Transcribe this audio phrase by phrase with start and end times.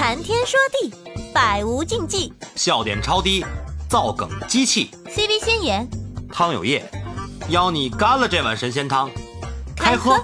[0.00, 0.90] 谈天说地，
[1.30, 2.32] 百无禁忌。
[2.56, 3.44] 笑点超低，
[3.86, 4.90] 造梗机器。
[5.04, 5.86] CV 先言，
[6.32, 6.90] 汤有业，
[7.50, 9.10] 邀你干了这碗神仙汤，
[9.76, 10.18] 开喝。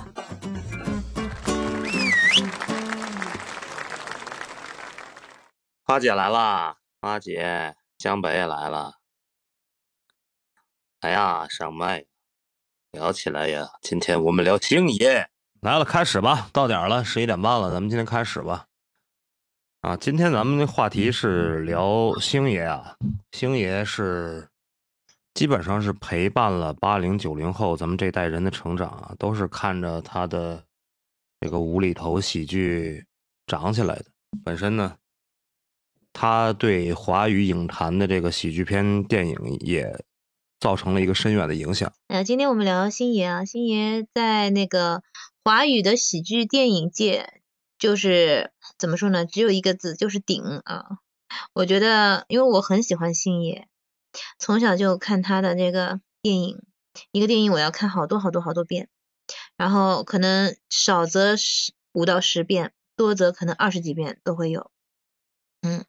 [5.85, 8.95] 花姐来啦，花姐，江北也来了。
[11.01, 12.07] 哎呀，上麦，
[12.93, 13.69] 聊起来呀！
[13.83, 15.29] 今天我们聊星爷
[15.61, 18.66] 来了，开始吧，到点儿了，十一点半了，咱们今天开始吧。
[19.87, 22.97] 啊，今天咱们的话题是聊星爷啊，
[23.31, 24.49] 星爷是
[25.33, 30.61] 基本上是陪伴了八零九零后咱们这代人的成长啊，都是看着他的
[31.39, 33.05] 这个无厘头喜剧
[33.47, 34.07] 长起来的。
[34.45, 34.97] 本身呢，
[36.13, 40.05] 他对华语影坛的这个喜剧片电影也
[40.59, 41.93] 造成了一个深远的影响。
[42.09, 45.05] 呃，今天我们聊星爷啊，星爷在那个
[45.45, 47.41] 华语的喜剧电影界，
[47.79, 50.99] 就是怎么说呢，只有一个字，就是顶啊。
[51.53, 53.69] 我觉得，因为我很喜欢星爷，
[54.39, 56.63] 从小就看他的这个电影，
[57.11, 58.89] 一个电影我要看好多好多好多遍，
[59.57, 64.71] 然后可能少则十五到十遍，多则可能二十几遍都会有。
[65.63, 65.85] 嗯，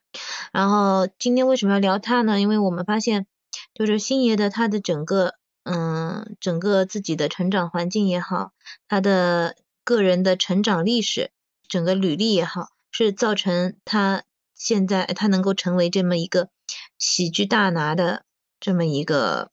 [0.51, 2.41] 然后今天为什么要聊他呢？
[2.41, 3.27] 因为我们发现，
[3.73, 8.53] 就是星爷的他的整个，嗯，整个自己的成长环境也好，
[8.87, 11.31] 他的个人的成长历史，
[11.67, 14.23] 整个履历也好，是造成他
[14.55, 16.49] 现在他能够成为这么一个
[16.97, 18.23] 喜剧大拿的
[18.59, 19.51] 这么一个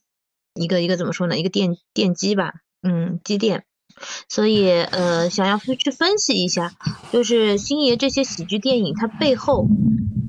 [0.55, 1.39] 一个一个怎么说呢？
[1.39, 3.65] 一个奠奠基吧，嗯，积淀。
[4.29, 6.75] 所以呃，想要去去分析一下，
[7.12, 9.67] 就是星爷这些喜剧电影，它背后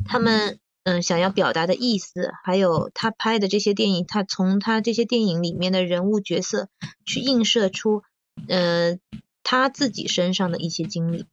[0.05, 6.69] 他们嗯想要表达的意思，还有他拍的这些电影，他从他这些电影里面的人物角色
[7.05, 8.03] 去映射出
[8.47, 8.99] 呃
[9.41, 11.25] 他自己身上的一些经历。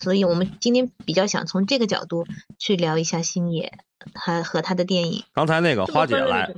[0.00, 2.26] 所以我们今天比较想从这个角度
[2.58, 3.72] 去聊一下星爷
[4.14, 5.24] 他和他的电影。
[5.32, 6.52] 刚才那个花姐来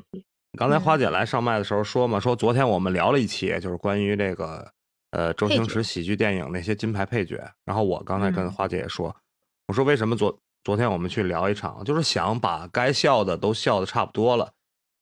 [0.58, 4.70] 刚才嗯花姐来上麦的时候说嘛，说昨天我们聊了一期，就是关于这个
[5.10, 7.42] 呃周星驰喜剧电影那些金牌配角。
[7.64, 9.14] 然后我刚才跟嗯花姐也说，
[9.66, 14.52] 我说为什么昨昨天我们去聊一场，就是想把该笑的都笑的差不多了，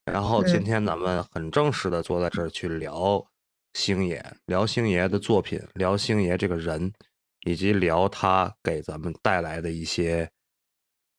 [0.05, 3.27] 然后今嗯天咱们很正式的坐在这儿去聊
[3.75, 6.93] 星爷，聊星爷的作品，聊星爷这个人，
[7.45, 10.31] 以及聊他给咱们带来的一些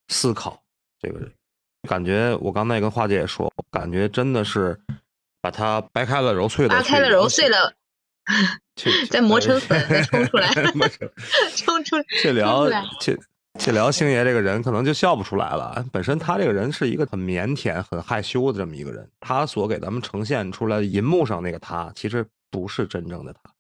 [0.10, 0.62] 思考。
[1.00, 1.32] 这个人。
[1.90, 4.80] 感觉我刚才跟花姐也说，感觉真的是
[5.42, 7.74] 把它掰开了揉碎了，掰开了揉碎，了，
[9.10, 10.48] 再磨成粉再冲出来
[11.58, 13.20] 冲出 去聊去
[13.58, 15.84] 去聊星爷这个人，可能就笑不出来了。
[15.92, 23.52] 本身他这个人是一个很腼腆、很害羞的这么一个人，他所给咱们呈现出来银幕上那个他，其实不是真正的他。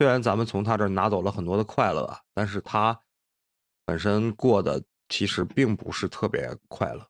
[0.00, 2.98] 虽然咱们从他这儿拿走了很多的快乐啊，但是他
[3.84, 7.06] 本身过的其实并不是特别快乐，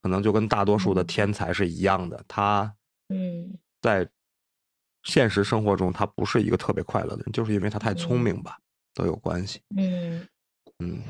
[0.00, 1.06] 可能就跟大多数的嗯。
[1.08, 2.76] 天才是一样的，他
[3.08, 3.58] 嗯。
[3.82, 4.08] 在
[5.02, 8.60] 现实生活中他不是一个特别快乐的人，就是因为他太聪明吧，
[8.94, 9.60] 都有关系。
[9.76, 10.28] 嗯。
[10.78, 11.02] 嗯，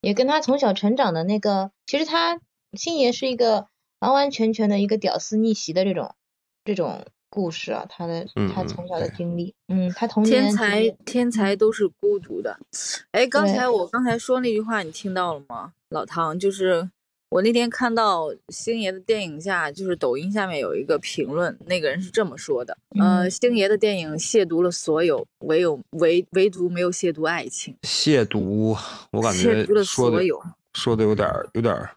[0.00, 2.40] 也跟他从小成长的那个，其实他
[2.72, 3.68] 星爷是一个
[4.00, 6.16] 完完全全的一个屌丝逆袭的这种
[6.64, 8.24] 这种故事啊，他的
[8.54, 12.56] 他从小的经历，嗯，他童年天才天才都是孤独的。
[13.10, 15.72] 哎，刚才我刚才说那句话，你听到了吗？
[15.88, 16.88] 老唐，就是
[17.30, 28.78] 我那天看到星爷的电影下，就是抖音下面有一个评论，那个人是这么说的：呃，嗯星爷的电影亵渎了所有，唯有唯唯独没有亵渎爱情，亵渎，
[29.10, 30.40] 我感觉亵渎了说的所有。
[30.74, 31.90] 说的有点儿有点儿，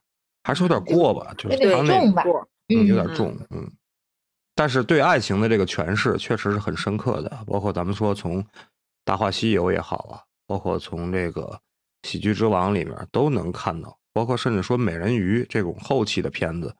[0.43, 3.71] 还是有点过吧，就是有点重吧过嗯，有点嗯重，嗯。
[4.57, 8.43] 但是对爱情的这个诠释确实是很深刻的，包括咱们说从
[9.05, 11.43] 《大话西游》也好啊，包括从这个
[12.09, 16.75] 《喜剧之王》里面都能看到，包括甚至说《美人鱼》这种后期的片子，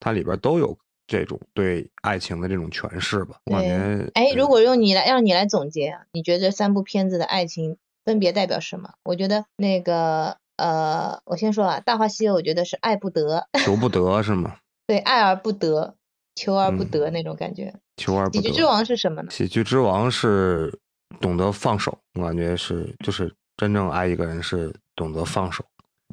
[0.00, 3.36] 它里边都有这种对爱情的这种诠释吧。
[3.44, 8.94] 我感觉，哎，如嗯果用你来让你来总结啊，你觉得这三部片子的爱情分别代表什么？
[9.04, 14.56] 我觉得那个呃，我先说啊，《大话西游》我觉得是爱不得，求不得是吗？
[14.86, 15.96] 对，爱而不得，
[16.38, 17.74] 求而不嗯得那种感觉。
[17.96, 18.42] 求而不得。
[18.42, 19.30] 喜剧之王是什么呢？
[19.30, 20.72] 喜剧之王是
[21.20, 25.64] 懂得放手，我感觉是就是真正爱一个人是懂得放手，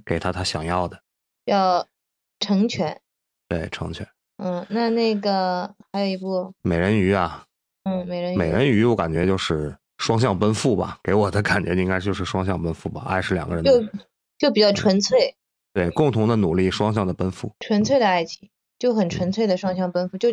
[0.03, 0.99] 给他他想要的，
[1.45, 1.85] 要
[2.39, 2.99] 成全。
[3.47, 4.07] 对，成全。
[4.37, 7.45] 嗯，那那个还有一部，美人鱼啊，
[7.83, 8.37] 嗯，美人鱼。
[8.37, 13.03] 美人鱼，我感觉就是双向奔赴吧，给我的感觉应该就是双向奔赴吧。
[13.07, 13.87] 爱是两个人的就
[14.37, 15.35] 就比较纯粹，
[15.73, 17.53] 对共同的努力，双向的奔赴。
[17.59, 18.49] 纯粹的爱情，
[18.85, 20.29] 就很纯粹的双向奔赴，就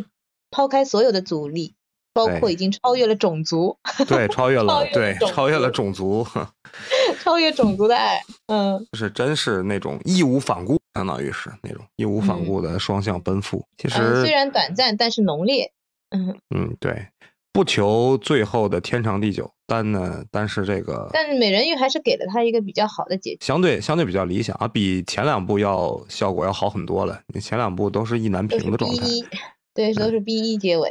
[0.51, 1.75] 抛开所有的阻力，
[2.13, 6.27] 包括已经超越了种族， 对，超越了对超越了种族，
[7.25, 13.65] 超越种族的爱，嗯，就是真是那种义无反顾，相当于是那种义无反顾的双向奔赴。
[13.79, 15.73] 其实虽然短暂，但是浓烈。
[16.11, 17.09] 嗯嗯，对，
[17.53, 27.21] 不求最后的天长地久，但呢，但是这个，但是美人鱼还是给了他一个比较好的结局，相对相对比较理想啊，比前两部要效果要好很多了。
[27.35, 29.07] 你前两部都是意难平的状态，
[29.75, 30.91] 对，都是 B 一结尾。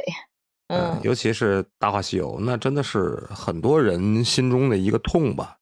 [0.68, 5.56] 嗯，尤其是《大话西游》，那真的是很多人心中的一个痛吧。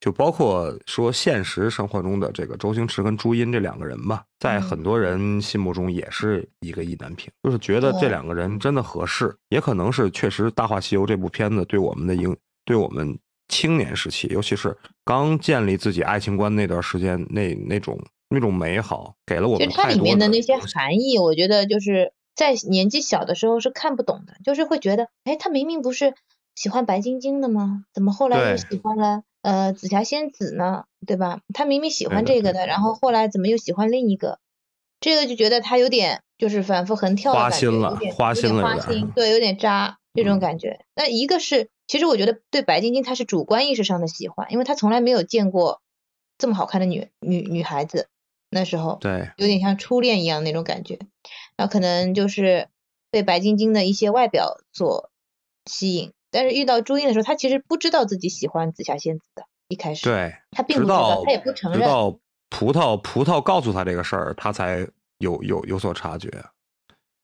[0.00, 13.18] 就包括说现实生活中的这个周星驰跟朱茵这两个人吧，在很多人心目中也是一个意难平，就是觉得这两个人真的合适，也可能是确实《大话西游》这部片子对我们的影，对我们
[13.48, 14.74] 青年时期，尤其是
[15.04, 17.98] 刚建立自己爱情观那段时间，那那种
[18.30, 19.68] 那种美好，给了我们。
[19.68, 26.14] 就它里面的那些含义，我觉得就是在年纪小的时候是看不懂的，就是会觉得，哎，他明明不是
[26.54, 27.84] 喜欢白晶晶的吗？
[27.92, 29.24] 怎么后来又喜欢了？
[29.42, 31.40] 呃，紫霞仙子呢，对吧？
[31.54, 34.38] 他明明喜欢这个的，然后后来怎么又喜欢另一个？
[35.00, 40.84] 这个就觉得他有点就是反复横跳的感觉，有点花心了，花心，对，有点渣这种感觉。
[40.94, 45.80] 那一个是，其实我觉得对白晶晶他是主观意识上的喜欢，因为他从来没有见过
[46.36, 48.08] 这么好看的女女女孩子，
[48.50, 50.98] 那时候对，有点像初恋一样那种感觉。
[51.56, 52.68] 然后可能就是
[53.10, 55.10] 被白晶晶的一些外表所
[55.64, 56.12] 吸引。
[56.30, 61.80] 但是遇到朱茵的时候，他其实不知道自己喜欢紫霞仙子的，一开始，对，他并不知道，他也不承认。
[61.80, 62.18] 直到
[62.48, 64.86] 葡萄葡萄告诉他这个事儿，他才
[65.18, 66.30] 有有有所察觉。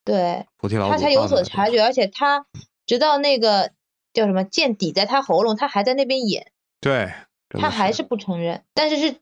[0.04, 2.46] 对，菩提老他才有所察觉，而且他
[2.84, 3.72] 直到那个
[4.12, 6.50] 叫什么剑抵在他喉咙，他还在那边演。
[6.80, 7.12] 对，
[7.50, 9.16] 他还是不承认，但是是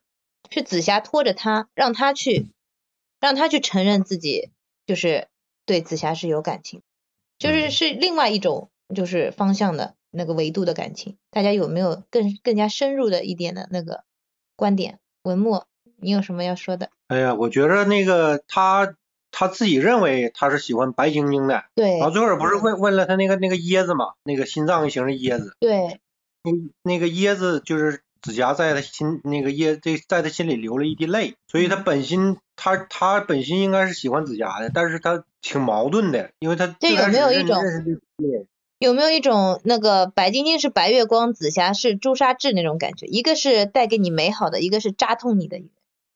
[0.51, 2.49] 是紫霞拖着他，让他去
[3.21, 4.51] 让他去承认自己
[4.87, 5.29] 就是
[5.67, 6.83] 对紫霞是有感情，
[7.39, 8.71] 就是是另外一种。
[8.93, 14.05] 就是方向的那个维度的感情，大家有没有更更加深入的一点的那个
[14.57, 14.99] 观点？
[15.23, 15.67] 文墨，
[15.97, 16.91] 你有什么要说的？
[17.09, 18.95] 哎呀，我觉着那个他
[19.31, 21.99] 他自己认为他是喜欢白晶晶的，对。
[21.99, 26.01] 然后最后不是问问了他那个那个椰子嘛，那个心脏型的椰子，对。
[26.43, 26.53] 那
[26.83, 37.57] 那个椰子就是子佳在他心那个椰这在他心里流了一滴泪，所以他本心他他本心应该是喜欢紫霞的，但是他挺矛盾的，因为他这有没有一种？
[38.79, 43.07] 有没有一种那个白晶晶是白月光，紫霞是朱砂痣那种感觉？
[43.07, 45.61] 一个是带给你美好的，一个是扎痛你的，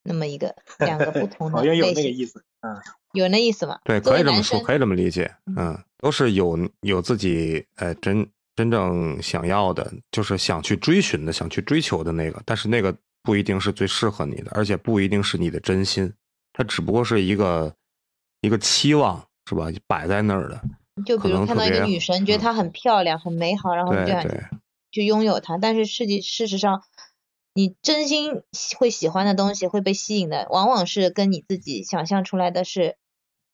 [0.02, 2.76] 那么一个两个不 同的好像有那个意思，嗯，
[3.12, 3.78] 有那意思吗？
[3.84, 8.26] 对，可以这么说，可以这么理解，嗯，都是有有自己呃真
[8.56, 16.12] 真正想要的，就是想去追寻的，想去追求的那个，但是那个不一定是最适合你的，而且不一定是你的真心，
[16.52, 17.72] 它只不过是一个
[18.40, 19.68] 一个期望，是吧？
[19.86, 20.60] 摆在那儿的。
[21.04, 24.24] 就比如看到一个女神，觉得她很漂亮、很美好，然后就想
[24.90, 25.58] 去拥有她。
[25.58, 26.82] 但是实际事实上，
[27.54, 28.42] 你真心
[28.78, 32.96] 会喜欢的东西会被吸引的，往往是跟你自己想象出来的是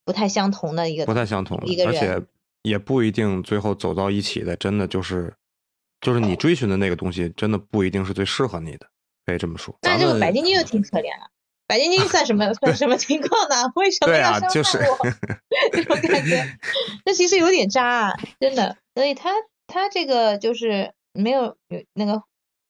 [0.05, 2.27] 不太相同的一个不太相同一个人，而且
[2.63, 5.35] 也不一定最后走到一起的，真的就是
[6.01, 8.87] 就是你追寻的那个东西，真的不一定是最适合你的，
[9.25, 9.77] 可以这么说。
[9.83, 11.31] 那这个白晶晶就挺可怜了。
[11.67, 13.73] 白晶晶算什么 算什么情况呢？
[13.77, 14.99] 为什么要伤害我？
[15.73, 16.45] 这种感觉，
[17.07, 18.77] 那其实有点渣，啊，真的。
[18.95, 19.31] 所以他
[19.67, 22.23] 他这个就是没有有那个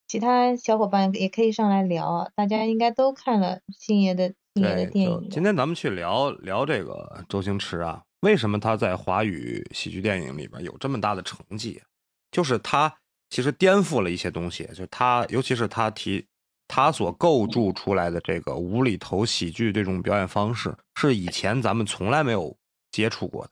[0.06, 2.28] 其他小伙伴也可以上来聊啊。
[2.36, 5.28] 大家应该都看了星爷的星爷的电影。
[5.30, 11.82] 今天咱们去聊聊这个周星驰啊，为什么他在华语喜剧电影里边有这么大的成绩？
[12.30, 12.94] 就是他
[13.28, 16.24] 其实颠覆了一些东西，就是他尤其是他提。
[16.66, 22.56] 他所构筑出来的这个无厘头喜剧这种表演方式，是以前咱们从来没有
[22.90, 23.50] 接触过的。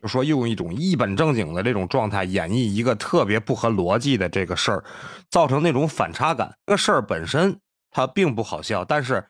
[0.00, 4.84] 就说用一种一本正经的这种状态演绎一个特别不合逻辑的这个事儿，
[5.28, 6.56] 造成那种反差感。
[6.66, 7.58] 这个事儿本身
[7.90, 9.26] 它并不好笑，但是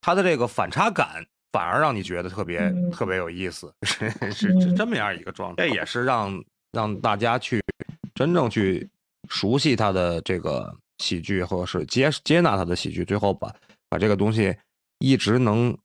[0.00, 5.66] 它的这个反差感反而让你觉得特别特别有意思， 是是这么样一个状态。
[5.66, 7.60] 这也是让让大家去
[8.14, 8.88] 真正去
[9.28, 10.72] 熟悉他的这个。
[10.98, 13.54] 喜剧，或者是接接纳他的喜剧，最后把
[13.88, 14.54] 把这个东西
[14.98, 15.76] 一直能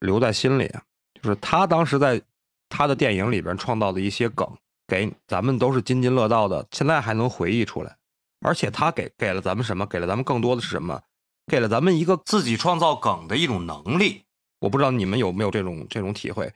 [0.00, 0.70] 留在心里。
[1.14, 2.20] 就是他当时在
[2.68, 4.46] 他的电影里边创造的一些梗，
[4.86, 7.96] 给咱们都是津津乐道的，现在还能回忆出来。
[8.40, 9.86] 而且他给给了咱们什么？
[9.86, 11.00] 给了咱们更多的是什么？
[11.46, 14.22] 给了咱们一个自己创造梗的一种能力。
[14.60, 16.52] 我不知道你们有没有这种这种体会？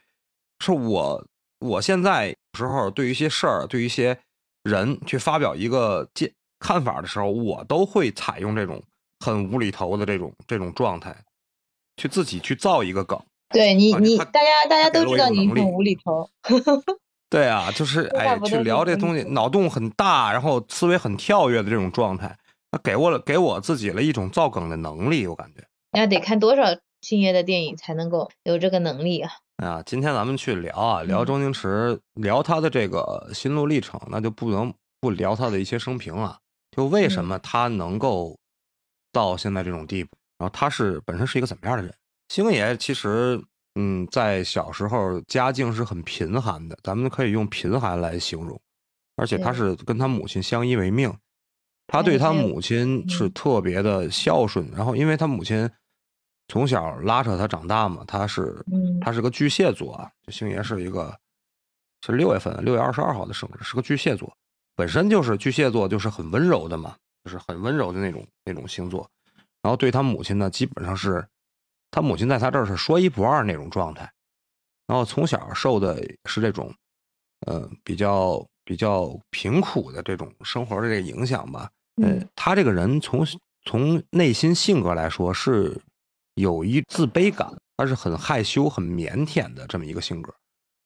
[0.64, 1.26] 是我
[1.60, 4.18] 我现在时候对于一些事儿，对于一些
[4.62, 6.32] 人去发表一个见。
[6.60, 8.80] 看法的时候，我都会采用这种
[9.18, 11.16] 很无厘头的这种这种状态，
[11.96, 13.20] 去自己去造一个梗。
[13.48, 16.30] 对你，你大家大家都知道你很无厘头。
[17.30, 22.36] 对啊，就是哎，去聊这东西，脑洞很大，然后思维很跳跃的这种状态，
[22.72, 25.64] 他给我了给我自己了一种造梗的能力，我感觉。
[25.92, 26.64] 那得看多少
[27.00, 29.30] 星爷的电影才能够有这个能力啊！
[29.58, 36.39] 啊，今天咱们去聊啊，聊周星驰，聊他的这个心路历程，那就不能不聊他的一些生平啊。
[36.76, 38.38] 就为什么他能够
[39.12, 40.10] 到现在这种地步？
[40.38, 41.94] 然后他是本身是一个怎么样的人？
[42.28, 43.42] 星爷其实，
[43.74, 48.60] 嗯，在小时候家境是很贫寒的，咱们可以用贫寒来形容。
[49.16, 51.12] 而且他是跟他母亲相依为命，
[51.88, 54.70] 他对他母亲是特别的孝顺。
[54.70, 55.68] 然后，因为他母亲
[56.48, 58.64] 从小拉扯他长大嘛，他是
[59.02, 61.14] 他是个巨蟹座啊，就星爷是一个
[62.06, 64.34] 是六月份六月二十二号的生日，是个巨蟹座，
[64.80, 69.06] 本身就是巨蟹座，就是很温柔的嘛，就是很温柔的那种那种星座。
[69.60, 71.22] 然后对他母亲呢，基本上是
[71.90, 74.10] 他母亲在他这儿是说一不二那种状态。
[74.86, 76.74] 然后从小受的是这种，
[77.46, 81.70] 呃，比较比较贫苦的这种生活的这个影响吧。
[82.02, 83.22] 呃，他这个人从
[83.66, 85.78] 从内心性格来说是
[86.36, 90.34] 有一自卑感，他是很害羞、很腼腆的这么一个性格。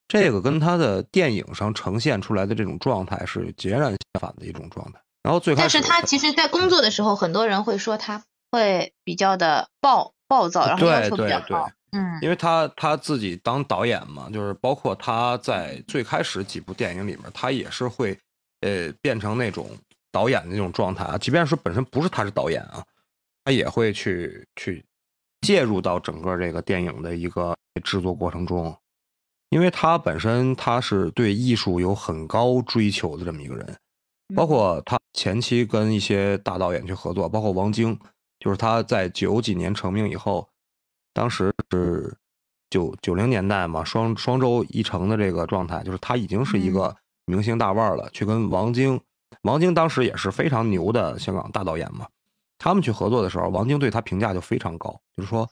[0.08, 5.00] 这个跟他的电影上呈现出来的这种状态是截然相反的一种状态。
[5.22, 8.22] 然后最开始，但是他其实在工作的时候，很多人会说他。
[8.52, 11.68] 会比较的暴暴躁，然后要求比较高。
[11.90, 18.16] 嗯，因为他他自己当导演嘛，就是包括他在最开始几部电影里面，他也是会
[18.60, 19.68] 呃变成那种
[20.12, 21.18] 导演的那种状态啊。
[21.18, 22.80] 即便是本身不是他是导演啊，
[23.44, 24.84] 他也会去去
[25.40, 28.72] 介入到整个这个电影的一个制作过程中，
[29.54, 33.76] 因为他本身他是对艺术有很高追求的这么一个人，
[34.34, 37.96] 包括他前期跟一些大导演去合作，包括王晶。
[38.40, 40.46] 就是他在九几年成名以后，
[41.14, 42.12] 当时是
[42.68, 46.94] 九九零年代嘛，双双周一成的这个状态，就是他已经是一个
[47.24, 48.10] 明星大腕了。
[48.10, 49.00] 去跟王晶，
[49.42, 52.08] 王晶当时也是非常牛的香港大导演嘛。
[52.58, 55.48] 他们去合作的时候，王晶对他评价就非常高，就是说，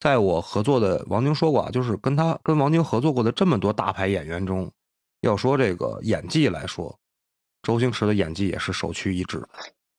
[0.00, 4.70] 在我合作的，王晶说过啊，就是跟他跟王晶合作过的这么多大牌演员中，
[5.20, 6.98] 要说这个演技来说，
[7.62, 9.48] 周星驰的演技也是首屈一指的。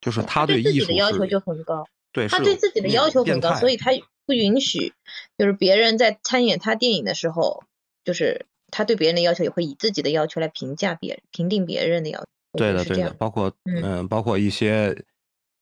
[0.00, 3.90] 就是他对艺术的要求就很高，对，他对自己的要求很高，所以他
[4.26, 4.92] 不允许，
[5.36, 7.64] 就是别人在参演他电影的时候，
[8.04, 12.26] 就是他对别人的要求也会以自己的要求来评价别人、评定别人的要求。
[12.52, 15.04] 对的，对的，包括嗯，包括一些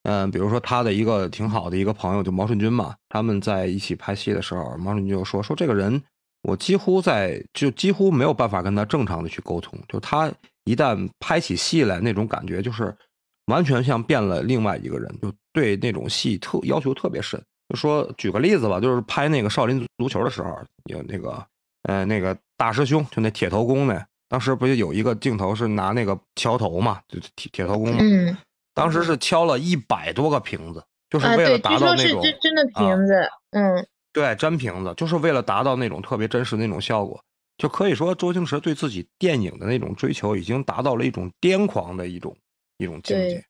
[0.08, 6.02] 嗯，比如说他的一个挺好的一个朋友，就毛舜筠嘛，他们在一起拍戏的时候，毛舜筠就说说这个人，
[6.42, 10.32] 我几乎在就几乎没有办法跟他正常的去沟通，就他
[10.64, 12.96] 一旦拍起戏来，那种感觉就是。
[13.46, 17.40] 完全像变了另外一个人，就对那种戏特要求特别深。
[17.68, 20.58] 就说举个例子吧，就是拍那个少林足球的时候，
[20.90, 21.46] 有那个
[21.84, 24.02] 呃那个大师兄，就那铁头功呢。
[24.28, 27.98] 当时不就有一个镜头是拿那个敲头嘛，就铁铁头功嘛。
[28.76, 33.28] 当时是敲了一百多个瓶子，就是为了达到那种真真的瓶子。
[33.50, 33.84] 嗯。
[34.12, 37.20] 对，真瓶子，就是为了达到那种特别真实那种效果。
[37.58, 42.36] 就可以说，周星驰对自己电影的那种追求，已经达到了一种癫狂的一种。
[42.78, 43.46] 一种境界，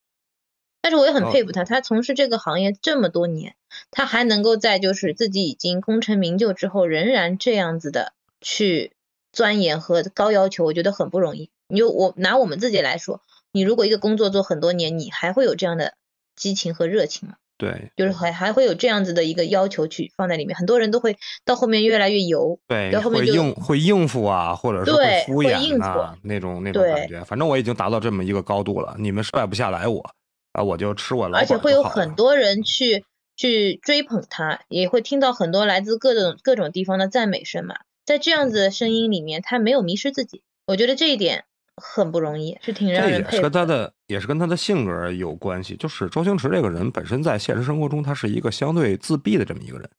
[0.81, 3.57] 但是我也很佩服他，他从事这个行业这么多年，
[3.91, 8.93] 他还能够在就是自己已经功成名就之后，仍然这样子的去
[9.33, 11.51] 钻研和高要求，我觉得很不容易。
[11.67, 13.21] 你就我拿我们自己来说，
[13.57, 15.95] 你如果一个工作做很多年，你还会有这样的
[16.35, 17.37] 激情和热情吗？
[17.57, 27.25] 对，就是还还会有这样子的一个要求去放在里面，很多人都会到后面越来越油，对，到后面会应会应付啊，或者是会敷衍啊那种那种感觉。
[27.25, 30.05] 反正我已经达到这么一个高度了，你们甩不下来我
[30.53, 37.77] 啊，我就吃我老而且会有很多人去去追捧他，也会听到很多来自各种各种地方的赞美声嘛。
[38.05, 41.45] 在这样子的声音里面，他没有迷失自己，我觉得这一点。
[41.77, 43.37] 很不容易，是挺让人佩服。
[43.37, 45.77] 也是跟他的，也是跟他的性格有关系。
[45.77, 49.91] 就是周星驰这个人本身在现实生活中，他是一个相对自闭的这么一个人。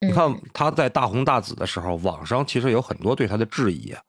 [0.00, 4.02] 你看他在大红大紫的时候，网上其实有很多对他的质疑啊，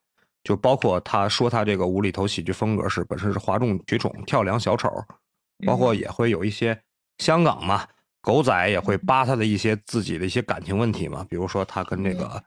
[0.44, 4.90] 就包括他说他这个无厘头喜剧风格是本身是哗众取宠、跳梁小丑，
[5.66, 6.78] 包括也会有一些
[7.18, 7.86] 香港嘛
[8.20, 12.42] 狗仔也会扒他的一些自己的一些感情问题嘛，比如说他跟那个。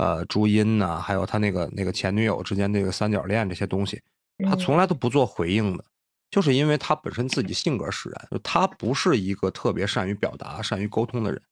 [0.00, 4.00] 呃，朱茵呐，还有他那个那个前女友之间那个三角恋这些东西，
[4.48, 5.84] 他从来都不做回应的，
[6.30, 11.42] 就是因为他本身自己性格使然，就他不是一个特别善于表达、善于沟通的人，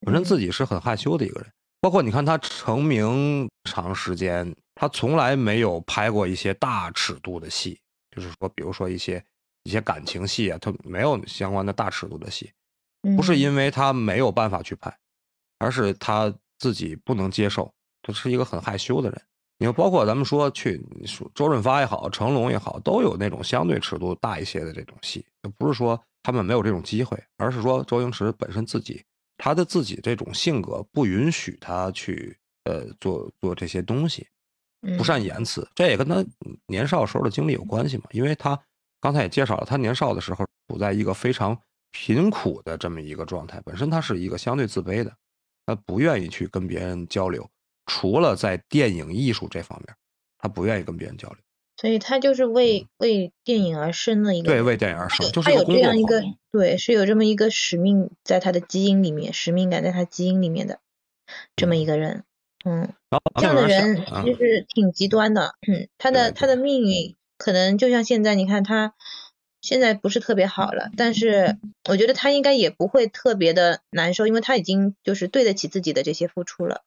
[0.00, 1.50] 本身自己是很害羞的一个人。
[1.80, 7.80] 包括你看他成名长时间，他从来没有拍过一些大尺度的戏，
[8.14, 9.24] 就是说，比如说一些
[9.62, 12.52] 一些感情戏啊，他没有相关的大尺度的戏，
[13.16, 14.94] 不是因为他没有办法去拍，
[15.58, 17.72] 而是他自己不能接受。
[18.04, 19.20] 他是一个很害羞的人，
[19.58, 25.24] 你包括咱们说去说周润发也好，成龙也好，都有那种相对尺度大一些的这种戏，
[25.56, 29.02] 不是说他们没有这种机会，而是说周星驰本身自己
[29.38, 34.26] 他的自己这种性格不允许他去呃做做这些东西，
[34.96, 36.24] 不善言辞，这也跟他
[36.66, 38.58] 年少时候的经历有关系嘛，因为他
[39.00, 41.58] 刚才也介绍了，他年少的时候处在一个非常
[41.90, 45.12] 贫苦的这么一个状态，本身他是一个相对自卑的，
[45.66, 47.48] 他不愿意去跟别人交流。
[47.86, 49.94] 除了在电影艺术这方面，
[50.38, 51.38] 他不愿意跟别人交流，
[51.76, 55.08] 所以他就是为为电影而生的一个对，为电影而。
[55.08, 60.80] 生，就是他有这样一个对，是有这么一个使命在他的基因里面，使命感在他基因里面的
[61.56, 61.84] 这么一。
[61.84, 62.24] 个人，
[62.64, 62.94] 嗯，
[63.40, 68.94] 这样的人其实挺极端的，嗯，他的他的命运可能就像现在，你看他
[69.60, 76.82] 现在不是特别好了，但是我觉得他应该也不会特别的难受，因为他已经就是对得起自己的这些付出了。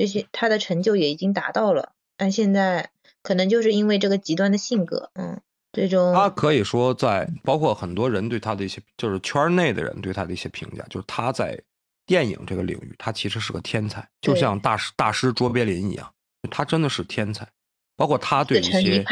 [0.00, 2.88] 这些他的成就也已经达到了，但现在
[3.22, 5.42] 可能就是因为这个极端的性格，嗯，
[5.74, 11.60] 最终他可以说在包括很多人对他的一些，就是圈内的人对他的一些评价，就是他在
[12.06, 16.10] 电影这个领域，他其实是个天才，就像大师大师卓别林一样，
[16.50, 17.46] 他真的是天才。
[17.94, 19.04] 包括他对一些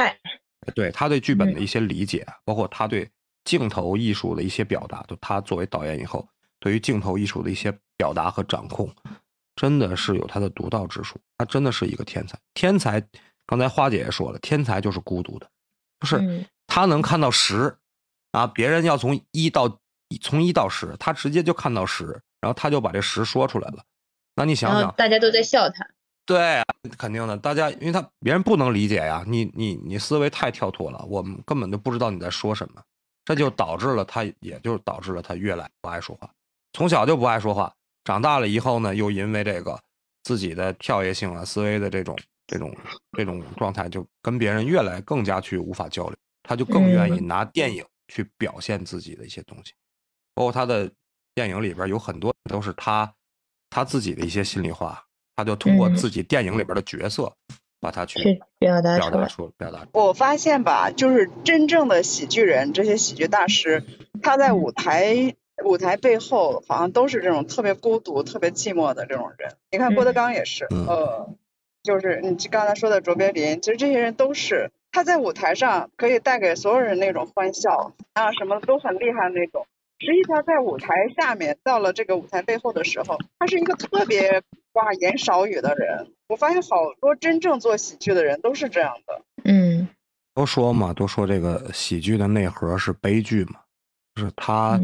[0.75, 3.07] 对他对剧本的一些理解，包括他对
[3.45, 6.27] 镜头艺术的一些表达，就他作为导演以后，
[6.59, 8.91] 对于镜头艺术的一些表达和掌控。
[9.59, 12.39] 真的是有他的独到之处，他真的是一个天才。
[12.55, 13.05] 天才，
[13.45, 15.51] 刚才花姐也说了，天才就是孤独的，
[15.99, 17.77] 就是他能看到十，
[18.31, 19.81] 啊，别人要从一到
[20.23, 22.05] 从一到十，他直接就看到十，
[22.41, 23.83] 然后他就把这十说出来了。
[24.37, 25.85] 那你想想，大家都在笑他。
[26.25, 26.63] 对，
[26.97, 32.81] 肯定的，大家因为他别人不能理解呀，你你你思维太跳脱了，我们根本就不知道你在说什么，
[33.25, 36.31] 这就导致了他，也就导致了他越来不爱说话，
[36.75, 37.75] 从小就不爱说话。
[38.09, 39.79] 长大了以后呢，又因为这个
[40.23, 42.75] 自己的跳跃性啊、思维的这种、这种、
[43.13, 46.17] 这种状态，就跟别人越来更加去无法交流。
[46.43, 49.75] 他就更愿意拿电影去表现自己的一些东西，
[50.35, 50.91] 包括他的
[51.35, 53.13] 电影里边有很多都是他
[53.69, 55.05] 他自己的一些心里话，
[55.37, 57.31] 他就通过自己电影里边的角色
[57.79, 59.87] 把他去表达表达出表达。
[59.93, 63.85] 我发现吧，就是真正的喜剧人，这些喜剧大师，
[64.23, 65.37] 他在舞台。
[65.65, 69.53] 舞台背后好像都是这种特别孤独、特别寂寞的这种人。
[69.71, 71.29] 你看郭德纲也是，呃，
[71.83, 79.67] 就是你刚才说的卓别林，其实这些人都是他在舞台上可以带给所有人那种欢笑啊，什么都很厉害那种。
[80.01, 84.43] 实际上在舞台下面，到了这个舞台背后的时候，他是一个特别
[84.73, 86.13] 寡言少语的人。
[86.29, 89.23] 我发现好多真正做喜剧的人都是这样的。
[89.45, 89.89] 嗯，
[90.35, 93.61] 都说嘛，都说这个喜剧的内核是悲剧嘛。
[94.19, 94.81] 就是他，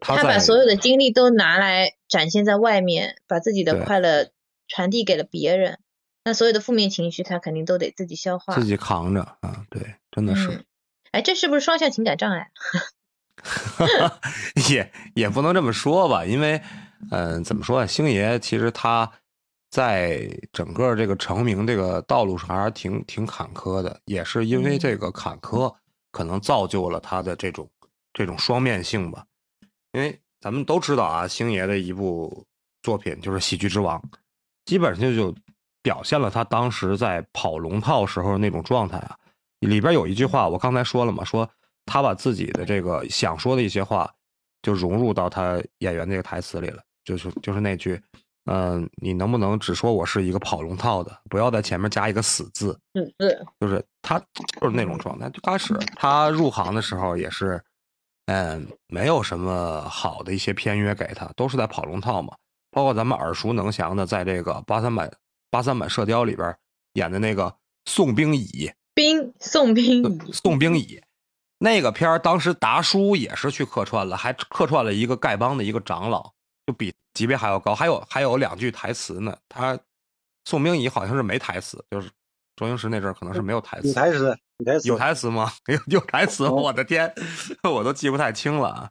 [0.00, 4.28] 他把所有的精力都拿来展现在外面，把自己的快乐
[4.68, 5.80] 传递给了别人。
[6.24, 9.64] 那所有的负面情绪，他肯定都得自己消化，自己扛着啊。
[9.68, 10.64] 对，真的是。
[11.10, 12.50] 哎，这是不是双向情感障碍？
[14.70, 16.62] 也也不能这么说吧，因为，
[17.10, 17.86] 嗯，怎么说啊？
[17.86, 19.10] 星爷其实他
[19.70, 25.74] 在整个这个成名这个道路上还是挺挺坎坷的，也是因为这个坎坷，
[26.12, 27.68] 可能造就了他的这种。
[28.12, 29.24] 这种双面性吧，
[29.92, 32.44] 因为咱们都知道啊，星爷的一部
[32.82, 34.00] 作品就是《喜剧之王》，
[34.64, 35.34] 基本上就
[35.82, 39.16] 表现了他当时在跑龙套时候那种状态啊。
[39.60, 41.48] 里边有一句话，我刚才说了嘛，说
[41.86, 44.08] 他把自己的这个想说的一些话，
[44.62, 48.00] 就融入到他演员这个台词里了，就是就是那句，
[48.44, 52.78] 嗯，你能不能只说我是一个跑龙套的，不要在前面加一个死字？
[52.94, 54.18] 嗯，对，就是他
[54.60, 55.28] 就是那种状态。
[55.30, 57.60] 就开始他入行的时候也是。
[58.28, 62.36] 嗯，没有什么好的一些片约给他，都是在跑龙套嘛。
[62.70, 65.10] 包括咱们耳熟能详的，在这个八三版
[65.50, 66.54] 八三版《射雕》里边
[66.92, 71.02] 演的那个宋兵乙，兵宋兵乙，宋兵乙
[71.58, 76.30] 那个片儿，当时达叔也是去客串了，还客串了一个丐帮的一个长老，
[76.66, 79.34] 就比级别还要高，还有还有两句台词呢。
[79.48, 79.78] 他
[80.44, 82.10] 宋兵乙好像是没台词，就是
[82.58, 84.36] 周星驰那阵儿可能是没有台词，有台词。
[84.88, 85.52] 有台词吗？
[85.68, 87.14] 有有台词，我的天，
[87.62, 88.90] 我都记不太清了啊！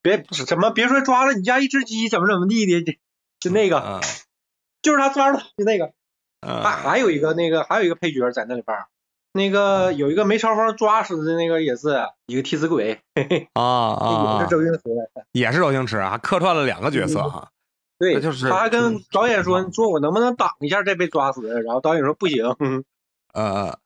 [0.00, 2.98] 别什么别说抓了你家一只鸡怎么怎么地的，
[3.38, 4.00] 就那个，
[4.80, 5.92] 就是他抓了就那个，
[6.40, 8.74] 还还有一个那个还有一个配角在那里边，
[9.32, 12.98] 那个有一个梅超风抓死的那个也是一个替死鬼，
[13.52, 13.62] 啊
[14.00, 14.80] 啊，也是周星驰，
[15.32, 17.50] 也是周星驰啊，客串了两个角色哈。
[17.98, 22.44] 对，就是他还跟导演说你说我能不能挡一下再被抓死，然后导演说不行，
[23.34, 23.78] 呃。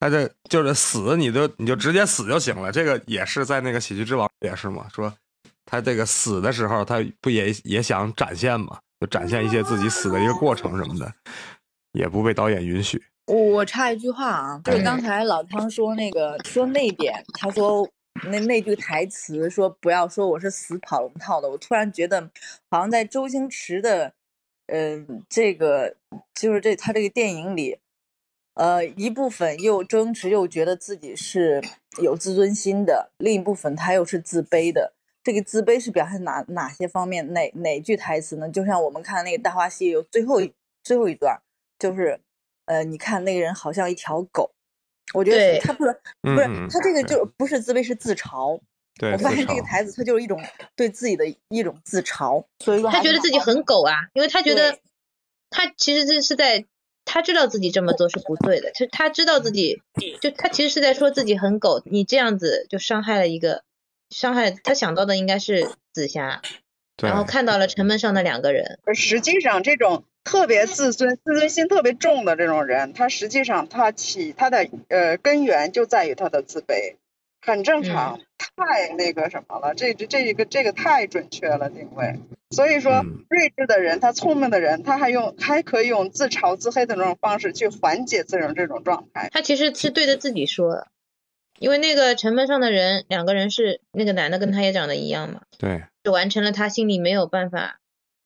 [0.00, 2.70] 他这就是死，你就你就直接死就行了。
[2.70, 5.12] 这个也是在那个《喜剧之王》也是嘛，说
[5.64, 11.12] 他这个死的时候，他不也也想展现嘛，就展现一些自己死的一个过程什么的。
[11.94, 13.02] 也不被导演允许。
[13.26, 17.84] 我插一句话啊，就是刚才老汤说那个说那点，他说
[18.24, 22.30] 那那句台词说不要说我是死跑龙套的，我突然觉得
[22.70, 24.12] 好像在周星驰的，
[24.66, 25.96] 嗯，这个
[26.34, 27.78] 就是这他这个电影里，
[28.54, 31.62] 呃，一部分又周星驰又觉得自己是
[32.02, 34.94] 有自尊心的，另一部分他又是自卑的。
[35.22, 37.32] 这个自卑是表现哪哪些方面？
[37.32, 38.48] 哪哪句台词呢？
[38.48, 40.52] 就像我们看那个《大话西游》最后一
[40.82, 41.40] 最后一段，
[41.78, 42.20] 就是。
[42.70, 44.50] 呃，你看那个人好像一条狗，
[45.14, 48.60] 我觉得他不是不是他这个就不是自卑是自嘲。
[48.98, 50.42] 对，我发现这个台词他就是一种
[50.74, 54.78] 对自己的一种自嘲，所以说他觉得自己很狗啊，因为他觉得
[55.50, 56.66] 他其实这是在
[57.04, 59.80] 他知道自己这么做是不对的，他他知道自己
[60.20, 63.62] 就他其实是在说自己很狗，你这样子就伤害了一个
[64.10, 66.42] 伤害他想到的应该是紫霞，
[67.00, 70.04] 然后看到了城门上的两个人，而实际上这种。
[70.28, 76.96] 特别自尊、自尊心特别重的这种人，他实际上他起他的呃根源就在于他的自卑，
[77.40, 82.20] 很正常，太那个什么了，这这这个这个太准确了定位。
[82.50, 89.30] 所以说，睿智的人，他聪明的人，他还用还可以用自嘲自黑的那种方式去缓解自己这种状态。
[89.32, 90.88] 他其实是对着自己说的，
[91.58, 97.80] 因为那个城门上的人，两个人是那个男的跟他也长得一样嘛，对，就完成了他心里没有办法。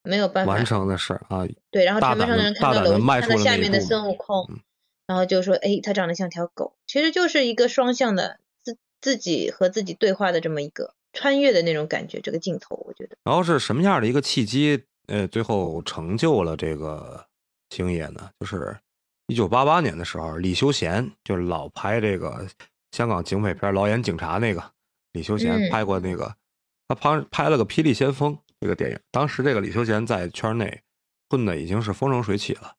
[0.04, 1.46] 没有办法完成的事啊！
[1.70, 4.48] 对，然后城门上的人看到楼看到下面的孙悟空，
[5.06, 13.16] 然后就说：“哎，他长得像条狗。”其实就是一个双向的自自己和自己对话的这么一个穿越的那种感觉，这个镜头我觉得。
[13.22, 14.82] 然后是什么样的一个契机？
[15.06, 17.26] 呃，最后成就了这个
[17.70, 18.30] 星爷呢？
[18.40, 18.76] 就是
[19.28, 22.46] 一九八八年的时候，李修贤就是老拍这个
[22.90, 24.62] 香港警匪片《老演警察》那个
[25.12, 26.34] 李修贤拍过那个，
[26.88, 28.34] 他拍拍了个《霹雳先锋》。
[28.62, 30.82] 这个电影，当时这个李修贤在圈内
[31.28, 32.72] 混的已经是风生水起了，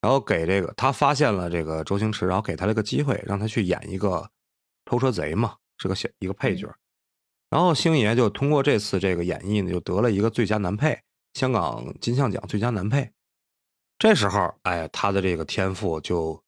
[0.00, 4.30] 然后给这个他发现了这个周星驰，然后给他了个机会，让他去演一个
[4.86, 6.74] 偷车贼嘛，是个小一个配角，
[7.50, 10.98] 然后星爷就通过这次这个演绎呢，就得了一个最佳男配，
[11.34, 13.12] 香港金像奖最佳男配。
[13.98, 16.42] 这时候，哎，他的这个天赋就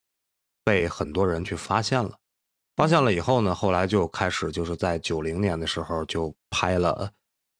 [0.64, 2.16] 被很多人去发现了，
[2.74, 7.12] 发现了以后呢，后来就开始就是在九零年的时候就拍了。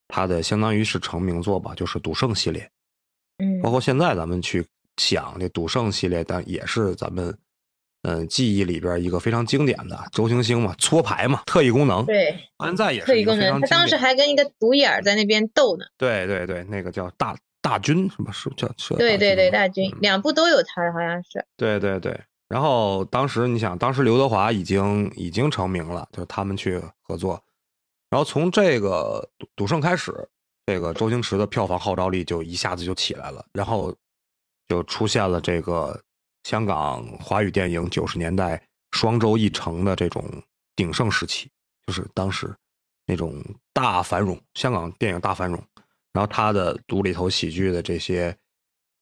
[0.09, 2.69] 他的相当于是成名作吧，就是《赌圣》系列，
[3.39, 7.37] 嗯，包括现在咱们去想这《赌圣》系列，但也是咱们
[8.03, 13.61] 嗯记忆里边一个非常经典的周星星嘛，搓牌嘛，特异功能，对，现在也是特异功能。
[13.61, 18.33] 他当时还跟一个独眼在那边斗呢，对对对，那个叫大大军什么？
[18.33, 21.45] 是叫对对对大军，两部都有他，好像是。
[21.57, 27.43] 对对对，然后当时你想，当时刘德华已经已经成名了，就是他们去合作。
[28.13, 30.13] 然后从这个赌赌圣开始，
[30.67, 33.97] 这个周星驰的票房号召力就一下子就起来了，然后
[34.69, 35.99] 就出现了这个
[36.45, 40.23] 香港华语电影九十年代双周一成的这种
[40.77, 41.51] 鼎盛时期，
[41.87, 42.55] 就是当时
[43.07, 45.59] 那种大繁荣，香港电影大繁荣。
[46.13, 48.37] 然后他的独里头喜剧的这些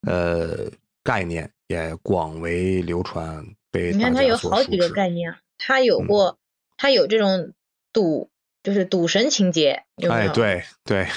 [0.07, 0.71] 呃
[1.03, 6.39] 概念也广为流传，被你看他有好几个概念，他有过，
[6.77, 7.51] 他有这种
[7.91, 8.29] 赌。
[8.63, 10.33] 就是赌神情节，有没有？
[10.33, 11.07] 对 对，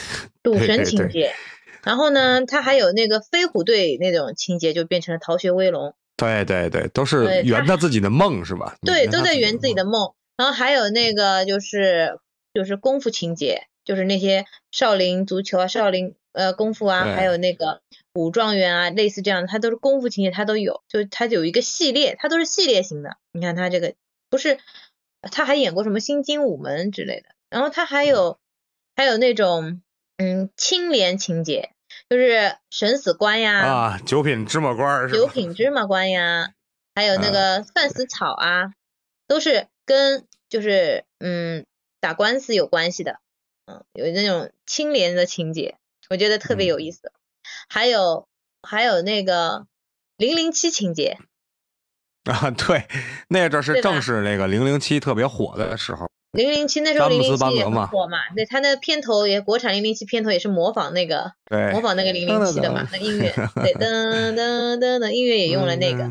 [0.43, 1.35] 赌神情节。
[1.83, 5.95] 然后呢，他还有那个飞虎队那种情节，就变成了逃学威龙。
[6.17, 8.77] 对对对，都是圆他自己的梦，是吧？
[8.83, 10.15] 对，都在圆自己的梦。
[10.37, 12.19] 然后还有那个就是
[12.55, 17.83] 就是功夫情节，就是那些少林足球啊、少林呃功夫啊，还有那个
[18.15, 20.83] 武状元啊，类似这样的，他都是功夫情节，他都有。
[20.89, 23.19] 就他有一个系列，他都是系列型的。
[23.33, 23.95] 你看他这个
[24.31, 24.59] 不是，
[25.21, 27.34] 他还演过什么新精武门之类的。
[27.55, 28.41] 然后他还有
[28.97, 29.81] 还有那种
[30.17, 31.71] 嗯清廉情节，
[32.09, 36.53] 就是审死官呀啊九品芝麻官九品芝麻官呀，
[36.97, 38.73] 还有那个算死草啊，
[39.29, 41.65] 都是跟就是嗯
[42.01, 43.21] 打官司有关系的，
[43.67, 45.77] 嗯有那种清廉的情节，
[46.11, 47.13] 我觉得特别有意思。
[47.69, 48.27] 还有
[48.63, 49.69] 还有那个
[50.17, 51.19] 零零七情节
[52.25, 52.89] 啊，对，
[53.29, 56.11] 那阵是正是那个零零七特别火的时候。
[56.35, 61.33] 零零七那时候零零七也很火嘛，对他那片头也国产零零七片头也是模仿那个，
[61.73, 66.11] 模仿那个零零七的嘛，那音乐， 对噔噔噔噔，音乐也用了那个，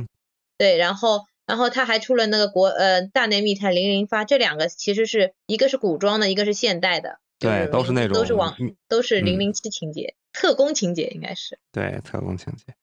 [0.57, 8.55] 对，然后然后他还出了那个国呃大内密探零零发，这两个其实是一个是古装的，一个是现代的，对，都是那种都是往
[8.87, 12.73] 都是零零七情节，特工情节应该是，对，特工情节。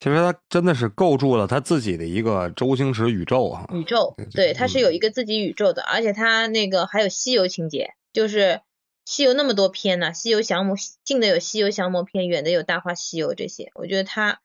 [0.00, 3.68] 其实他真的是构筑了他自己的一个周星驰宇宙啊！
[3.72, 8.62] 宇宙，对，他是有一个自己宇宙的，而且他那个还有西游情节，就是
[9.04, 14.40] 西游那么多篇呢，西游降魔近的有西游降魔篇，远的有大话西游这些，我觉得他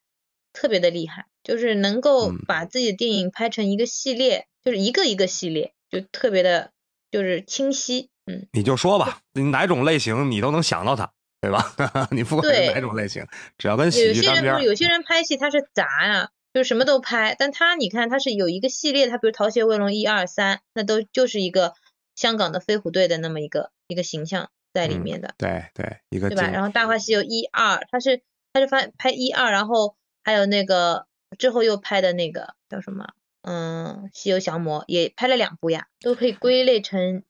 [0.51, 6.71] 特别的厉害，就是能够把自己的电影拍成一个系列，就是一个一个系列，就特别的，
[7.11, 8.09] 就是清晰。
[8.25, 11.13] 嗯，你就说吧，你哪种类型你都能想到它，
[11.45, 12.07] 对吧？
[12.11, 13.25] 你不管是哪种类型，
[13.57, 14.63] 只要跟喜剧沾边。
[14.63, 21.73] 有些人拍戏他是杂呀，就是什么都拍，但他你看他是有一个系列，他比如《逃学威龙》一二三，那都就是一个
[22.15, 25.35] 香港的飞虎队的那么一个一个形象在里面的。
[25.37, 26.49] 对对，一个对吧？
[26.49, 31.05] 然后《大话西游》一二，他是他是拍拍一二，然后还有那个
[31.37, 33.09] 之后又拍的那个叫什么？
[33.43, 37.23] 嗯，《西游降魔》也拍了两部呀，都可以归类成。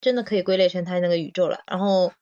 [0.00, 2.12] 真的可以归类成他那个宇宙了，然后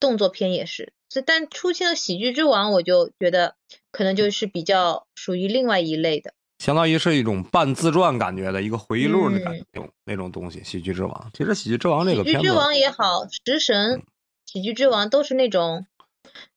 [0.00, 3.56] 动作片也是，所以但出现了喜剧之王，我就觉得
[3.90, 9.64] 可能就是比较属于另外一类的，相当于是一种半自传感觉的一个回忆录的感觉，
[10.04, 10.62] 那种东西。
[10.64, 14.02] 喜剧之王，其实喜剧之王这个喜剧之王也好，食神、
[14.46, 15.86] 喜剧之王都是那种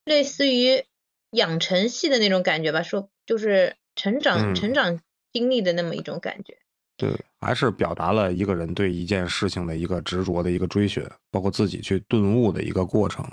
[0.04, 0.86] 类似于
[1.32, 5.00] 养成系的那种感觉吧，说就是成长、成长
[5.32, 6.58] 经历的那么一种感觉。
[6.98, 13.24] 对，还是表达了一个人对一件事情的一个执着的一个追寻，包括自己去顿悟的一个过程。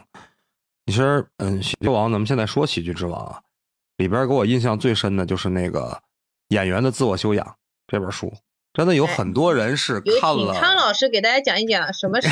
[0.86, 3.40] 其实，嗯，喜剧王，咱们现在说喜剧之王啊，
[3.96, 6.02] 里边给我印象最深的就是那个
[6.48, 8.30] 演员的自我修养这本书，
[8.74, 10.52] 真的有很多人是看了。
[10.60, 12.28] 汤老师给大家讲一讲什么是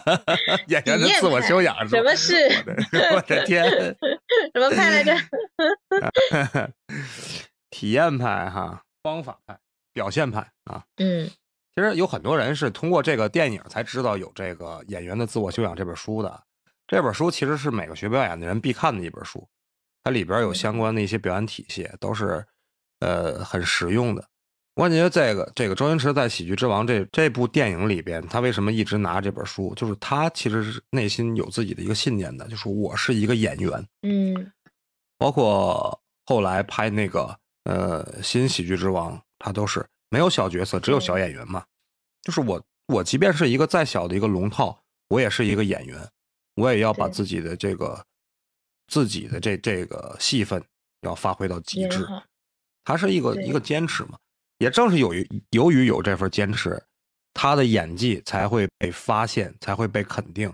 [0.68, 2.34] 演员的自我修养，什么是？
[3.12, 3.68] 我的天，
[4.54, 5.14] 什么派来着？
[7.68, 9.58] 体验派哈，方法派。
[9.94, 11.30] 表现派啊，嗯，
[11.74, 16.42] 其实有很多人是通过这个电影才知道有这个演员的自我修养这本书的。
[16.86, 19.48] 这本书其实是每个学表演的人必看的一本书，
[20.02, 22.44] 它里边有相关的一些表演体系，都是
[23.00, 24.22] 呃很实用的。
[24.74, 29.72] 我感觉这个这个周星驰在《喜剧之王》这这部电影里边，他为什么一直拿这本书？
[29.76, 34.52] 就是他其实是内心有自己的一个信念的，就是我是一个演员，嗯，
[35.16, 39.16] 包括后来拍那个呃新《喜剧之王》。
[39.38, 41.64] 他都是没有小角色，只有小演员嘛。
[42.22, 46.08] 就是我，我即便是一个再小的一个龙套，我也是一个演员，
[46.54, 48.04] 我也要把自己的这个
[48.86, 50.62] 自己的这这个戏份
[51.00, 52.06] 要发挥到极致。
[52.84, 54.18] 他是一个一个坚持嘛。
[54.58, 56.80] 也正是由于由于有这份坚持，
[57.32, 60.50] 他的演技才会被发现，才会被肯定，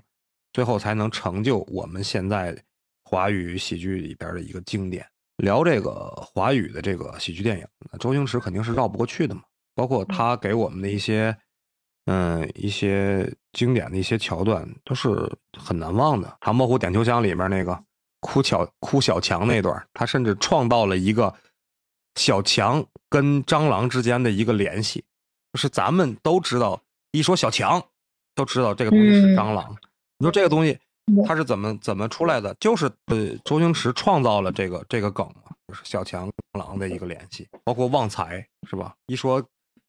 [0.53, 2.57] 最后才能成就我们现在
[3.05, 5.07] 华语喜剧里边的一个经典。
[5.40, 7.66] 聊这个华语的这个喜剧电影，
[7.98, 9.42] 周星驰肯定是绕不过去的嘛。
[9.74, 11.35] 包括他给我们的一些，
[12.05, 16.29] 嗯，一些经典的一些桥段，都是很难忘的。
[16.40, 17.83] 《唐伯虎点秋香》里面那个
[18.20, 21.33] 哭小哭小强那段，他甚至创造了一个
[22.16, 25.03] 小强跟蟑螂之间的一个联系。
[25.53, 27.83] 就是咱们都知道，一说小强，
[28.35, 29.74] 都知道这个东西是蟑螂。
[30.18, 30.79] 你说这个东西。
[31.27, 32.55] 他是怎么怎么出来的？
[32.61, 38.94] 就是呃，周星驰创造了这个这个梗嘛，就是小强狼的一个联系，包括旺财是吧？
[39.07, 39.42] 一说，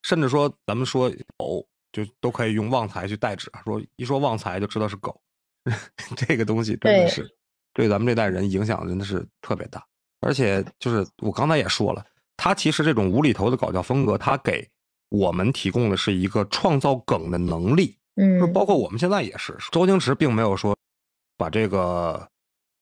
[0.04, 3.52] 甚至说咱们说狗，就都可以用旺财去代指。
[3.64, 5.20] 说一说旺财就知道是狗，
[6.16, 7.30] 这个东西真的是
[7.74, 9.84] 对咱们这代人影响真的是特别大。
[10.22, 12.06] 而且就是我刚才也说了，
[12.38, 14.68] 他其实这种无厘头的搞笑风格，他给
[15.10, 17.98] 我们提供的是一个创造梗的能力。
[18.16, 20.78] 嗯，包括我们现在也是，周星驰并没有说。
[21.42, 22.28] 把这个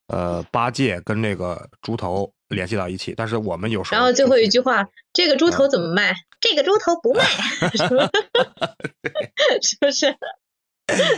[0.08, 6.14] 呃八戒跟这个猪头联系到一起，但是我们有时候然后最后一句话，这个猪头怎么卖？
[6.42, 7.24] 这个猪头不卖
[9.64, 10.14] 是不是？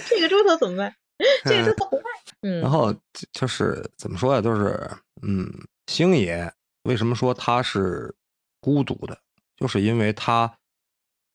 [0.07, 0.95] 这个猪头怎么卖？
[1.43, 2.03] 这个猪头不卖。
[2.47, 2.61] 嗯。
[2.61, 2.93] 然后
[3.33, 4.41] 就是怎么说呀？
[4.41, 4.87] 就是
[5.23, 5.51] 嗯，
[5.87, 8.13] 星爷为什么说他是
[8.59, 9.17] 孤独的？
[9.57, 10.51] 就是因为他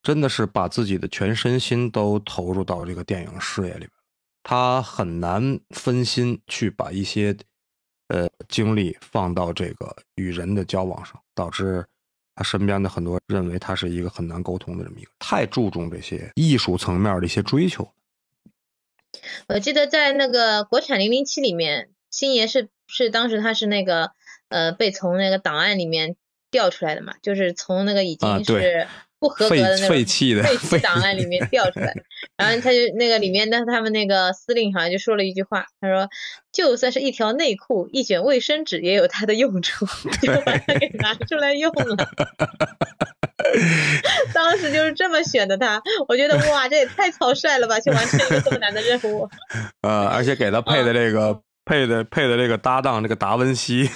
[0.02, 3.90] 真的是把自己的全身心都投入到这个电影事业里边。
[4.48, 7.36] 他很难分心去把一些，
[8.06, 11.84] 呃，精力放到这个与人的交往上，导致
[12.36, 17.92] 他身边的很多认为他是一个很难沟通的这么一个，太注重这些艺术层面的一些追求。
[19.48, 24.12] 我记得在那个国产零零七里面，星爷是是当时他是那个
[24.48, 26.14] 呃被从那个档案里面
[26.52, 28.86] 调出来的嘛，就是从那个已经是。
[29.18, 31.94] 不合格的那种废弃的废弃档案里面调出来，
[32.36, 36.08] 然后他就那个里面的他们那个司令好像就说了一句话，他说
[36.52, 39.86] 就算是一条内裤、一卷卫生纸也有它的用处，
[40.20, 41.96] 就把它给拿出来用了。
[44.34, 49.28] 当时就是这么选的他，我觉得哇，这也太草率了吧，去完成一个这么难的任务。
[49.82, 53.88] 呃，而且给他配的这个配的配的这个搭档这个达文西，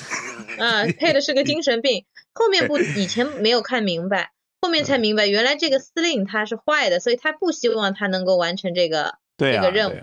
[0.59, 4.31] 嗯，配的是个精神病，后面不以前没有看明白。
[4.63, 9.99] 后面才明白，原来这个司令他是坏的，所以他不希望他能够完成这个这个任务，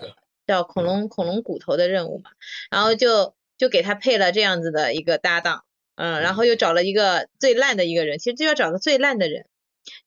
[0.48, 2.32] 叫恐龙恐龙骨头的任务嘛。
[2.72, 5.63] 然后就就给他配了这样子的一个搭档，
[5.96, 9.46] 嗯，然后又找了一个最烂的一个人，其实就要找个最烂的人，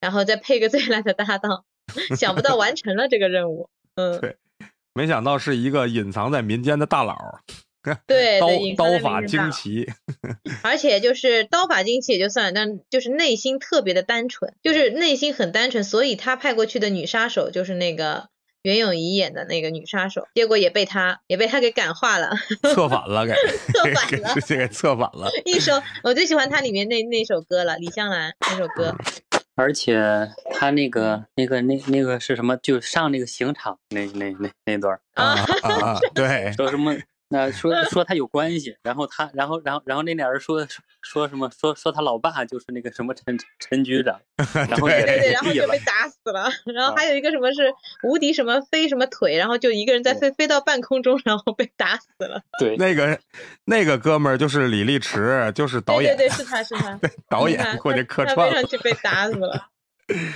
[0.01, 1.65] 然后再配个最烂的搭档，
[2.17, 4.37] 想不到完成了这个任务，嗯， 对，
[4.95, 7.17] 没想到是一个隐藏在民间的大佬，
[8.07, 9.87] 对，刀刀法惊奇，
[10.63, 18.29] 而且就是刀法惊奇也就算了，但就是内心特别的单纯，就是内心很单纯，所以他派过去的女杀手就是那个。
[18.63, 22.31] 袁咏仪演的那个女杀手，结果也被他也被他给感化了，
[22.75, 25.31] 策反了，给策反了，给策反了。
[25.47, 28.95] 一首我最喜欢他里面那那首歌了，李香兰那首歌。
[29.57, 29.99] 而且
[30.53, 32.55] 他那个那个那那个是什么？
[32.59, 36.95] 就上那个刑场那那那那段啊啊，对，说什么？
[37.33, 40.67] 那 说说他有关系，然后他，然后然后然后那俩人说
[41.01, 41.49] 说什么？
[41.59, 44.21] 说说他老爸就是那个什么陈陈局长，
[44.69, 46.51] 然后对对对，然后就被打死了。
[46.75, 52.43] 然后还有一个什么是无敌什么飞什么腿，然后就一个人在飞飞到半空中，然后被打死了。
[52.59, 53.19] 对，那个
[53.65, 56.99] 那个哥们儿就是李立池，就是导演，对对是他是他，
[57.31, 59.70] 导演或者客串，飞上去被打死了。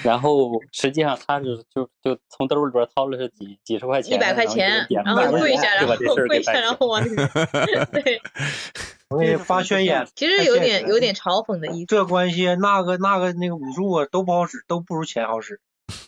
[0.02, 7.28] 然后实际上他是就就从兜里边掏了是几几十块钱，一百块钱，然后跪下，然后跪下，然后往里面。
[7.92, 8.20] 对，
[9.10, 10.06] 我给你发宣言。
[10.14, 11.87] 其实有点有点嘲讽的意思。
[11.87, 15.60] 这关系那个那个那个武术啊都不好使，都不如钱好使。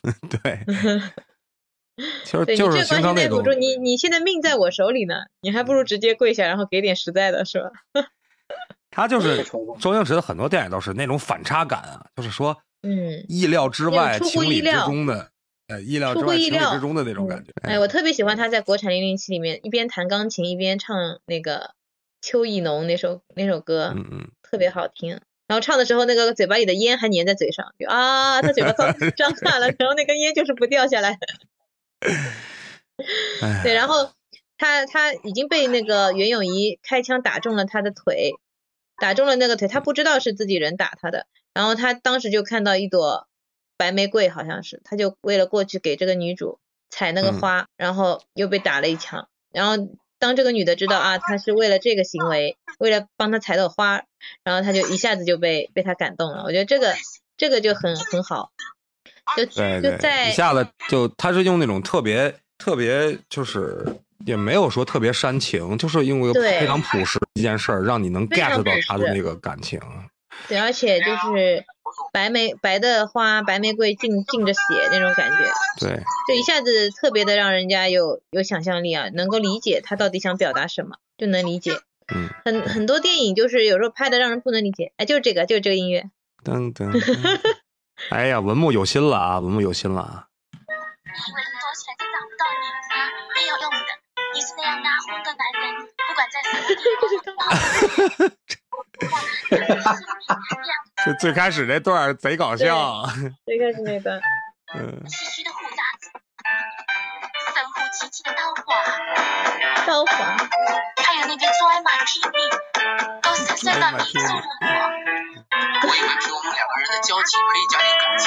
[0.28, 0.60] 对。
[2.24, 7.70] 其实就是这关系内辅助，你你现在命在我手里呢，你还不如直接跪下，然后给点实在的，是吧？
[8.90, 9.42] 他就是
[9.78, 12.56] 周星驰的很多电影都是那种反差感啊，就是说。
[12.82, 15.30] 嗯，意料之外，出乎意料之中的，
[15.68, 17.52] 呃，意料之外，情理之中的那种感觉。
[17.62, 21.58] 哎，我特别喜欢他在国产零零七里面一边弹钢琴一边唱那个
[22.20, 25.20] 《秋意浓》那首那首歌，嗯嗯，特别好听。
[25.48, 31.18] 然后唱的时候，那个嘴巴里的烟还粘在嘴上，就啊，他嘴巴张张大了， 然后那根烟就是不掉下来。
[33.62, 34.10] 对，然后
[34.58, 38.32] 他他已经被那个袁咏仪开枪打中了他的腿，
[39.00, 41.26] 打中了那个腿，他不知道是自己人打他的。
[41.56, 43.28] 然后他当时就看到一朵
[43.78, 46.58] 白玫瑰，好像是，他就为了过去给这个女主
[46.90, 49.26] 采那个花，然后又被打了一枪。
[49.54, 49.88] 然后
[50.18, 54.02] 当这个女的知道啊，他是为了这个行为，为了帮他采朵花，
[54.44, 56.42] 然后他就一下子就被被他感动了。
[56.44, 56.94] 我觉得这个
[57.38, 58.50] 这个就很很好，
[59.34, 63.82] 就就在一下子就他是用那种特别特别就是
[64.26, 69.80] 也没有说特别煽情，就是用一个非常朴实一件事儿，让你能 get 到他的那个感情。
[70.48, 71.64] 对，而且就是
[72.12, 74.60] 白玫白的花，白玫瑰浸浸着血
[74.92, 75.36] 那种感觉，
[75.80, 81.72] 对，就一下子特别的让人家有有想象力啊，能够理解他到底想表达什么，就能理解。
[82.14, 86.10] 嗯，很很多电影就是有时候拍的让人不能理解，哎，就是这个，就是这个音乐。
[86.44, 86.90] 噔噔。
[88.10, 90.26] 哎呀，文木有心了啊，文木有心了啊。
[90.52, 92.62] 你以为躲起来就找不到你，
[93.34, 93.90] 没有用的，
[94.34, 95.64] 你是那样拿红的男人，
[95.96, 96.78] 不管在什么地
[97.32, 98.36] 方。
[101.06, 103.02] 就最开始那段贼搞笑，
[103.44, 104.20] 最开始那段，
[104.74, 105.02] 嗯。
[105.06, 106.10] 唏嘘的胡渣子，
[107.54, 108.62] 神乎其技的刀法，
[109.86, 110.36] 刀法，
[111.02, 112.26] 还有那个拽马踢你，
[113.22, 114.38] 都是帅到迷住了我。
[115.88, 118.26] 我以为凭我们两个人的交情可以加点感情，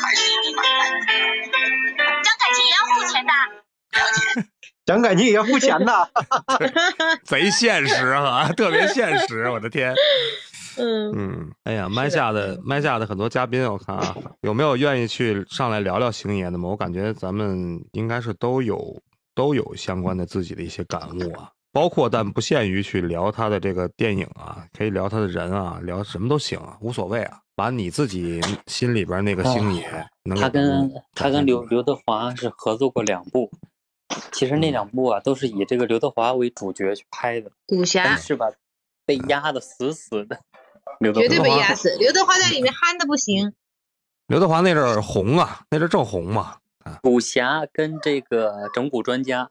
[0.00, 0.66] 还是一笔买卖。
[2.24, 3.32] 讲感情也要付钱的。
[3.92, 4.20] 了解。
[4.86, 5.92] 讲感情也要付钱的，
[7.26, 9.92] 贼现实哈，特别现实，我的天。
[10.78, 16.68] 嗯嗯，哎呀，麦下的麦下的很多嘉宾，我看啊，有没有愿意去上来聊聊星爷的吗？
[16.68, 19.02] 我感觉咱们应该是都有
[19.34, 33.50] 都有相关的自己的一些感悟啊，包括但不限于去聊他的这个电影啊，可以聊他的人啊，聊什么都行啊，无所谓啊，把你自己心里边那个星爷能，他跟他跟刘刘德华是合作过两部。
[34.30, 38.46] 其实那两部啊，都是以这个刘德华为主角去拍的，武侠是吧？
[39.04, 40.40] 被压的死死的，
[41.00, 41.94] 绝对被压死。
[41.98, 43.52] 刘德华在里面憨的不行。
[44.26, 46.58] 刘德华那阵儿红啊，那阵儿正红嘛。
[47.02, 49.48] 武侠跟这个整蛊专家，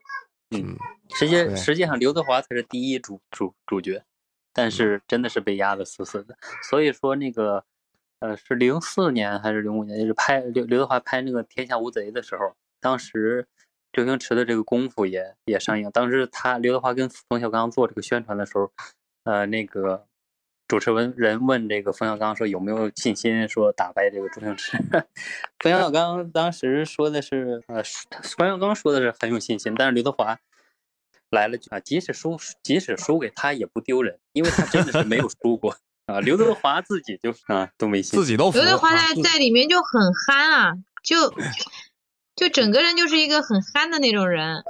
[0.51, 0.77] 嗯，
[1.15, 4.03] 实际实际上刘德华才是第一主主主角，
[4.53, 6.37] 但是真的是被压的死死的。
[6.69, 7.65] 所以说那个，
[8.19, 9.99] 呃，是零四年还是零五年？
[9.99, 13.47] 就是拍刘刘德华拍那个《天下无贼》的时候，当时。
[13.95, 15.89] 周星驰的这个功夫也也上映。
[15.89, 18.69] 当时他刘德华跟冯小刚做这个宣传的时候，
[19.23, 20.05] 呃，那个
[20.67, 24.77] 主持人人问这个冯小刚说有没有信心说打败这个周星驰？
[25.63, 27.81] 冯小刚当时说的是，呃，
[28.37, 30.37] 冯小刚说的是很有信心，但是刘德华
[31.31, 35.77] 来了句啊，即使输即使输给他也不丢人，因为他真的是没有输过
[36.07, 36.19] 啊。
[36.19, 41.33] 刘德华自己就啊都没信，自己都刘德华在在里面就很憨啊，就。
[42.35, 44.63] 就整个人就是一个很憨的那种人，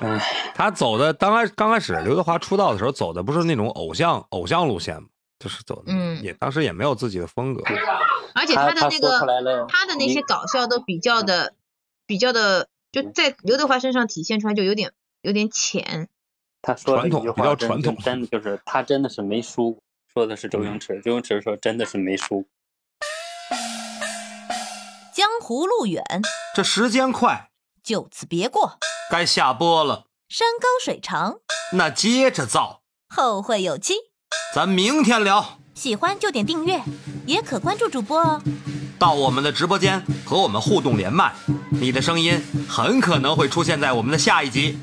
[0.00, 5.08] 唉，他走的刚开刚开始，刘德华出道的时候走的不是那种偶像偶像路线吗，
[5.38, 7.62] 就是走的，嗯，也当时也没有自己的风格。
[8.34, 9.18] 而且他的那个
[9.68, 11.54] 他的那些搞笑都比较的
[12.06, 16.08] 比较的，就在刘德华身上体现出来就有点有点浅。
[16.62, 19.82] 他说传统比较传统，真的就是他真的是没输过。
[20.12, 22.46] 说的是周星驰，周星驰说真的是没输。
[25.48, 26.04] 江湖路远，
[26.54, 27.48] 这时间快，
[27.82, 28.76] 就此别过。
[29.10, 30.04] 该下播了。
[30.28, 31.38] 山高水长，
[31.72, 32.82] 那接着造。
[33.08, 33.94] 后会有期，
[34.54, 35.58] 咱明天聊。
[35.74, 36.82] 喜欢就点订阅，
[37.24, 38.42] 也可关注主播哦。
[38.98, 41.32] 到我们的直播间和我们互动连麦，
[41.70, 42.38] 你的声音
[42.68, 44.78] 很可能会出现在我们的下一集。